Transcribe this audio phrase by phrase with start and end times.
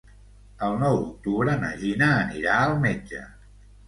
[0.67, 3.23] El nou d'octubre na Gina anirà al metge.